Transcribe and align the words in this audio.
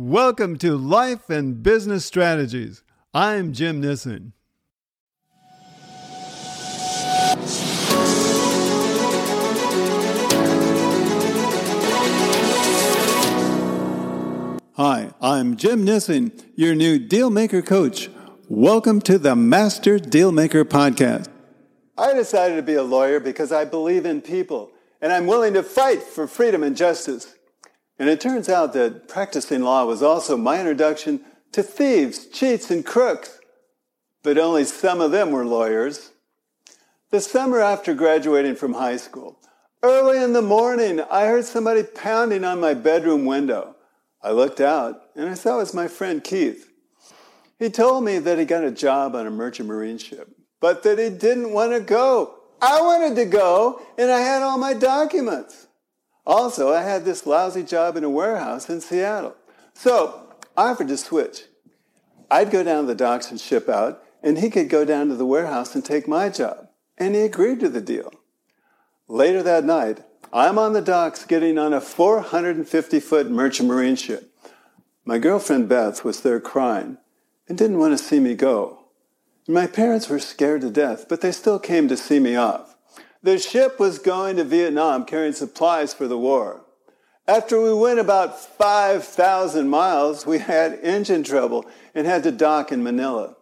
Welcome 0.00 0.58
to 0.58 0.76
Life 0.76 1.28
and 1.28 1.60
Business 1.60 2.06
Strategies. 2.06 2.84
I'm 3.12 3.52
Jim 3.52 3.80
Nissen. 3.80 4.32
Hi, 14.76 15.10
I'm 15.20 15.56
Jim 15.56 15.82
Nissen, 15.84 16.30
your 16.54 16.76
new 16.76 17.00
Dealmaker 17.00 17.66
coach. 17.66 18.08
Welcome 18.48 19.00
to 19.00 19.18
the 19.18 19.34
Master 19.34 19.98
Dealmaker 19.98 20.62
podcast. 20.62 21.26
I 21.96 22.14
decided 22.14 22.54
to 22.54 22.62
be 22.62 22.74
a 22.74 22.84
lawyer 22.84 23.18
because 23.18 23.50
I 23.50 23.64
believe 23.64 24.06
in 24.06 24.20
people 24.20 24.70
and 25.00 25.12
I'm 25.12 25.26
willing 25.26 25.54
to 25.54 25.64
fight 25.64 26.04
for 26.04 26.28
freedom 26.28 26.62
and 26.62 26.76
justice. 26.76 27.34
And 27.98 28.08
it 28.08 28.20
turns 28.20 28.48
out 28.48 28.72
that 28.74 29.08
practicing 29.08 29.62
law 29.62 29.84
was 29.84 30.02
also 30.02 30.36
my 30.36 30.60
introduction 30.60 31.20
to 31.52 31.62
thieves, 31.62 32.26
cheats, 32.26 32.70
and 32.70 32.84
crooks. 32.84 33.40
But 34.22 34.38
only 34.38 34.64
some 34.64 35.00
of 35.00 35.10
them 35.10 35.30
were 35.30 35.44
lawyers. 35.44 36.12
The 37.10 37.20
summer 37.20 37.60
after 37.60 37.94
graduating 37.94 38.56
from 38.56 38.74
high 38.74 38.98
school, 38.98 39.38
early 39.82 40.22
in 40.22 40.32
the 40.32 40.42
morning, 40.42 41.00
I 41.10 41.26
heard 41.26 41.44
somebody 41.44 41.82
pounding 41.82 42.44
on 42.44 42.60
my 42.60 42.74
bedroom 42.74 43.24
window. 43.24 43.76
I 44.22 44.32
looked 44.32 44.60
out 44.60 45.00
and 45.16 45.28
I 45.28 45.34
saw 45.34 45.56
it 45.56 45.58
was 45.58 45.74
my 45.74 45.88
friend 45.88 46.22
Keith. 46.22 46.70
He 47.58 47.70
told 47.70 48.04
me 48.04 48.18
that 48.18 48.38
he 48.38 48.44
got 48.44 48.64
a 48.64 48.70
job 48.70 49.14
on 49.14 49.26
a 49.26 49.30
merchant 49.30 49.68
marine 49.68 49.98
ship, 49.98 50.28
but 50.60 50.82
that 50.82 50.98
he 50.98 51.08
didn't 51.08 51.52
want 51.52 51.72
to 51.72 51.80
go. 51.80 52.34
I 52.60 52.80
wanted 52.80 53.16
to 53.16 53.24
go 53.24 53.80
and 53.96 54.10
I 54.10 54.20
had 54.20 54.42
all 54.42 54.58
my 54.58 54.74
documents. 54.74 55.67
Also, 56.28 56.70
I 56.70 56.82
had 56.82 57.06
this 57.06 57.26
lousy 57.26 57.62
job 57.62 57.96
in 57.96 58.04
a 58.04 58.10
warehouse 58.10 58.68
in 58.68 58.82
Seattle. 58.82 59.34
So 59.72 60.28
I 60.58 60.70
offered 60.70 60.88
to 60.88 60.98
switch. 60.98 61.44
I'd 62.30 62.50
go 62.50 62.62
down 62.62 62.82
to 62.82 62.88
the 62.88 62.94
docks 62.94 63.30
and 63.30 63.40
ship 63.40 63.66
out, 63.66 64.02
and 64.22 64.36
he 64.36 64.50
could 64.50 64.68
go 64.68 64.84
down 64.84 65.08
to 65.08 65.16
the 65.16 65.24
warehouse 65.24 65.74
and 65.74 65.82
take 65.82 66.06
my 66.06 66.28
job. 66.28 66.68
And 66.98 67.14
he 67.14 67.22
agreed 67.22 67.60
to 67.60 67.70
the 67.70 67.80
deal. 67.80 68.12
Later 69.08 69.42
that 69.42 69.64
night, 69.64 70.04
I'm 70.30 70.58
on 70.58 70.74
the 70.74 70.82
docks 70.82 71.24
getting 71.24 71.56
on 71.56 71.72
a 71.72 71.80
450 71.80 73.00
foot 73.00 73.30
merchant 73.30 73.66
marine 73.66 73.96
ship. 73.96 74.30
My 75.06 75.16
girlfriend 75.16 75.70
Beth 75.70 76.04
was 76.04 76.20
there 76.20 76.40
crying 76.40 76.98
and 77.48 77.56
didn't 77.56 77.78
want 77.78 77.96
to 77.96 78.04
see 78.04 78.20
me 78.20 78.34
go. 78.34 78.84
My 79.48 79.66
parents 79.66 80.10
were 80.10 80.18
scared 80.18 80.60
to 80.60 80.70
death, 80.70 81.06
but 81.08 81.22
they 81.22 81.32
still 81.32 81.58
came 81.58 81.88
to 81.88 81.96
see 81.96 82.18
me 82.18 82.36
off. 82.36 82.67
The 83.22 83.38
ship 83.38 83.80
was 83.80 83.98
going 83.98 84.36
to 84.36 84.44
Vietnam 84.44 85.04
carrying 85.04 85.32
supplies 85.32 85.92
for 85.92 86.06
the 86.06 86.18
war. 86.18 86.64
After 87.26 87.60
we 87.60 87.74
went 87.74 87.98
about 87.98 88.40
5,000 88.40 89.68
miles, 89.68 90.24
we 90.24 90.38
had 90.38 90.78
engine 90.82 91.24
trouble 91.24 91.66
and 91.94 92.06
had 92.06 92.22
to 92.22 92.32
dock 92.32 92.72
in 92.72 92.82
Manila. 92.82 93.36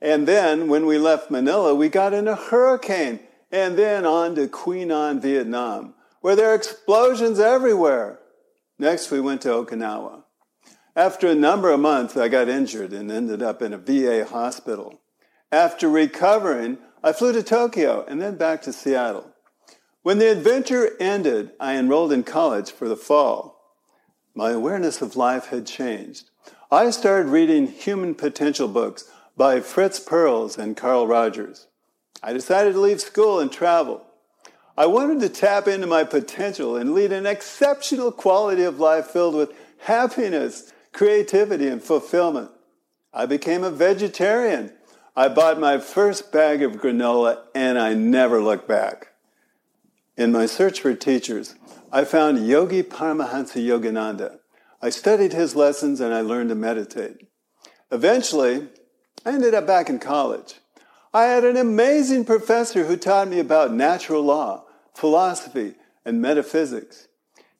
And 0.00 0.26
then 0.26 0.68
when 0.68 0.84
we 0.84 0.98
left 0.98 1.30
Manila, 1.30 1.74
we 1.74 1.88
got 1.88 2.12
in 2.12 2.26
a 2.26 2.34
hurricane 2.34 3.20
and 3.52 3.78
then 3.78 4.04
on 4.04 4.34
to 4.34 4.48
Nhon, 4.48 5.20
Vietnam, 5.20 5.94
where 6.20 6.34
there 6.34 6.50
are 6.50 6.54
explosions 6.54 7.38
everywhere. 7.38 8.18
Next, 8.78 9.10
we 9.10 9.20
went 9.20 9.42
to 9.42 9.48
Okinawa. 9.50 10.24
After 10.96 11.28
a 11.28 11.34
number 11.34 11.70
of 11.70 11.80
months, 11.80 12.16
I 12.16 12.28
got 12.28 12.48
injured 12.48 12.92
and 12.92 13.10
ended 13.10 13.42
up 13.42 13.62
in 13.62 13.72
a 13.72 13.78
VA 13.78 14.26
hospital. 14.28 15.00
After 15.52 15.86
recovering, 15.86 16.78
I 17.04 17.12
flew 17.12 17.34
to 17.34 17.42
Tokyo 17.42 18.06
and 18.08 18.22
then 18.22 18.36
back 18.36 18.62
to 18.62 18.72
Seattle. 18.72 19.34
When 20.02 20.16
the 20.16 20.32
adventure 20.32 20.96
ended, 20.98 21.50
I 21.60 21.76
enrolled 21.76 22.10
in 22.10 22.22
college 22.22 22.70
for 22.70 22.88
the 22.88 22.96
fall. 22.96 23.60
My 24.34 24.52
awareness 24.52 25.02
of 25.02 25.14
life 25.14 25.48
had 25.48 25.66
changed. 25.66 26.30
I 26.70 26.88
started 26.88 27.28
reading 27.28 27.66
human 27.66 28.14
potential 28.14 28.66
books 28.66 29.10
by 29.36 29.60
Fritz 29.60 30.00
Perls 30.00 30.56
and 30.56 30.74
Carl 30.74 31.06
Rogers. 31.06 31.66
I 32.22 32.32
decided 32.32 32.72
to 32.72 32.80
leave 32.80 33.02
school 33.02 33.38
and 33.38 33.52
travel. 33.52 34.06
I 34.78 34.86
wanted 34.86 35.20
to 35.20 35.28
tap 35.28 35.68
into 35.68 35.86
my 35.86 36.02
potential 36.02 36.76
and 36.76 36.94
lead 36.94 37.12
an 37.12 37.26
exceptional 37.26 38.10
quality 38.10 38.62
of 38.62 38.80
life 38.80 39.08
filled 39.08 39.34
with 39.34 39.52
happiness, 39.80 40.72
creativity, 40.92 41.68
and 41.68 41.82
fulfillment. 41.82 42.50
I 43.12 43.26
became 43.26 43.64
a 43.64 43.70
vegetarian 43.70 44.72
I 45.14 45.28
bought 45.28 45.60
my 45.60 45.76
first 45.76 46.32
bag 46.32 46.62
of 46.62 46.76
granola 46.76 47.42
and 47.54 47.78
I 47.78 47.92
never 47.92 48.40
looked 48.40 48.66
back. 48.66 49.08
In 50.16 50.32
my 50.32 50.46
search 50.46 50.80
for 50.80 50.94
teachers, 50.94 51.54
I 51.92 52.06
found 52.06 52.46
Yogi 52.46 52.82
Paramahansa 52.82 53.62
Yogananda. 53.62 54.38
I 54.80 54.88
studied 54.88 55.34
his 55.34 55.54
lessons 55.54 56.00
and 56.00 56.14
I 56.14 56.22
learned 56.22 56.48
to 56.48 56.54
meditate. 56.54 57.28
Eventually, 57.90 58.68
I 59.26 59.32
ended 59.32 59.52
up 59.52 59.66
back 59.66 59.90
in 59.90 59.98
college. 59.98 60.54
I 61.12 61.24
had 61.24 61.44
an 61.44 61.58
amazing 61.58 62.24
professor 62.24 62.86
who 62.86 62.96
taught 62.96 63.28
me 63.28 63.38
about 63.38 63.70
natural 63.70 64.22
law, 64.22 64.64
philosophy, 64.94 65.74
and 66.06 66.22
metaphysics. 66.22 67.08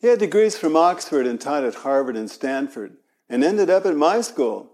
He 0.00 0.06
had 0.06 0.18
degrees 0.18 0.56
from 0.56 0.74
Oxford 0.74 1.26
and 1.26 1.38
taught 1.38 1.64
at 1.64 1.74
Harvard 1.76 2.16
and 2.16 2.30
Stanford, 2.30 2.96
and 3.28 3.44
ended 3.44 3.68
up 3.68 3.84
at 3.84 3.94
my 3.94 4.22
school. 4.22 4.71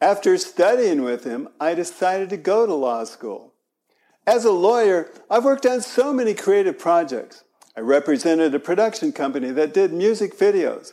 After 0.00 0.38
studying 0.38 1.02
with 1.02 1.24
him, 1.24 1.48
I 1.60 1.74
decided 1.74 2.30
to 2.30 2.36
go 2.38 2.64
to 2.64 2.74
law 2.74 3.04
school. 3.04 3.52
As 4.26 4.44
a 4.44 4.52
lawyer, 4.52 5.10
I've 5.28 5.44
worked 5.44 5.66
on 5.66 5.82
so 5.82 6.12
many 6.12 6.34
creative 6.34 6.78
projects. 6.78 7.44
I 7.76 7.80
represented 7.80 8.54
a 8.54 8.58
production 8.58 9.12
company 9.12 9.50
that 9.50 9.74
did 9.74 9.92
music 9.92 10.38
videos. 10.38 10.92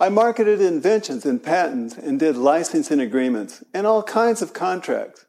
I 0.00 0.08
marketed 0.08 0.60
inventions 0.60 1.24
and 1.24 1.42
patents 1.42 1.96
and 1.96 2.18
did 2.18 2.36
licensing 2.36 2.98
agreements 2.98 3.62
and 3.72 3.86
all 3.86 4.02
kinds 4.02 4.42
of 4.42 4.52
contracts. 4.52 5.26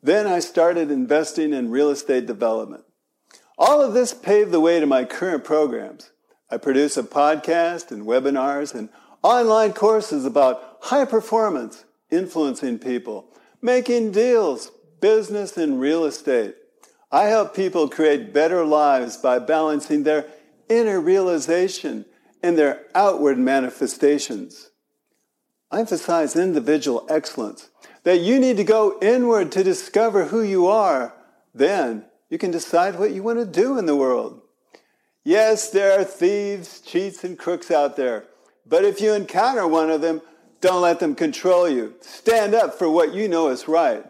Then 0.00 0.26
I 0.26 0.38
started 0.38 0.90
investing 0.90 1.52
in 1.52 1.70
real 1.70 1.90
estate 1.90 2.26
development. 2.26 2.84
All 3.58 3.80
of 3.82 3.94
this 3.94 4.14
paved 4.14 4.52
the 4.52 4.60
way 4.60 4.78
to 4.78 4.86
my 4.86 5.04
current 5.04 5.44
programs. 5.44 6.10
I 6.50 6.56
produce 6.56 6.96
a 6.96 7.02
podcast 7.02 7.90
and 7.90 8.06
webinars 8.06 8.74
and 8.74 8.88
online 9.22 9.72
courses 9.72 10.24
about 10.24 10.78
high 10.82 11.04
performance, 11.04 11.84
influencing 12.12 12.78
people, 12.78 13.26
making 13.60 14.12
deals, 14.12 14.70
business, 15.00 15.56
and 15.56 15.80
real 15.80 16.04
estate. 16.04 16.54
I 17.10 17.24
help 17.24 17.56
people 17.56 17.88
create 17.88 18.32
better 18.32 18.64
lives 18.64 19.16
by 19.16 19.38
balancing 19.38 20.04
their 20.04 20.26
inner 20.68 21.00
realization 21.00 22.04
and 22.42 22.56
their 22.56 22.86
outward 22.94 23.38
manifestations. 23.38 24.70
I 25.70 25.80
emphasize 25.80 26.36
individual 26.36 27.06
excellence, 27.08 27.70
that 28.04 28.20
you 28.20 28.38
need 28.38 28.56
to 28.58 28.64
go 28.64 28.98
inward 29.00 29.52
to 29.52 29.64
discover 29.64 30.26
who 30.26 30.42
you 30.42 30.66
are. 30.66 31.14
Then 31.54 32.04
you 32.28 32.38
can 32.38 32.50
decide 32.50 32.98
what 32.98 33.12
you 33.12 33.22
want 33.22 33.38
to 33.38 33.46
do 33.46 33.78
in 33.78 33.86
the 33.86 33.96
world. 33.96 34.40
Yes, 35.24 35.70
there 35.70 35.98
are 35.98 36.04
thieves, 36.04 36.80
cheats, 36.80 37.22
and 37.24 37.38
crooks 37.38 37.70
out 37.70 37.96
there. 37.96 38.24
But 38.66 38.84
if 38.84 39.00
you 39.00 39.12
encounter 39.12 39.66
one 39.66 39.90
of 39.90 40.00
them, 40.00 40.20
don't 40.62 40.80
let 40.80 41.00
them 41.00 41.14
control 41.14 41.68
you. 41.68 41.92
Stand 42.00 42.54
up 42.54 42.78
for 42.78 42.88
what 42.88 43.12
you 43.12 43.28
know 43.28 43.48
is 43.48 43.68
right. 43.68 44.06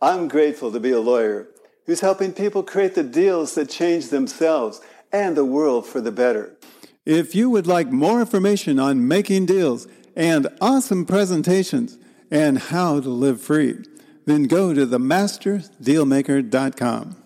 I'm 0.00 0.28
grateful 0.28 0.70
to 0.70 0.78
be 0.78 0.92
a 0.92 1.00
lawyer 1.00 1.48
who's 1.86 1.98
helping 2.00 2.32
people 2.32 2.62
create 2.62 2.94
the 2.94 3.02
deals 3.02 3.56
that 3.56 3.70
change 3.70 4.10
themselves 4.10 4.80
and 5.12 5.36
the 5.36 5.44
world 5.44 5.84
for 5.86 6.00
the 6.00 6.12
better. 6.12 6.56
If 7.04 7.34
you 7.34 7.50
would 7.50 7.66
like 7.66 7.90
more 7.90 8.20
information 8.20 8.78
on 8.78 9.08
making 9.08 9.46
deals 9.46 9.88
and 10.14 10.46
awesome 10.60 11.06
presentations 11.06 11.98
and 12.30 12.58
how 12.58 13.00
to 13.00 13.08
live 13.08 13.40
free, 13.40 13.78
then 14.26 14.44
go 14.44 14.74
to 14.74 14.86
themasterdealmaker.com. 14.86 17.23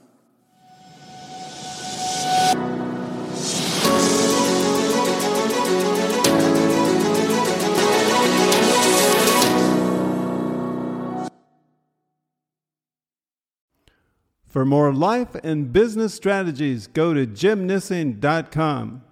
For 14.58 14.64
more 14.64 14.92
life 14.92 15.36
and 15.44 15.72
business 15.72 16.14
strategies, 16.14 16.88
go 16.88 17.14
to 17.14 17.26
jimnissen.com. 17.26 19.02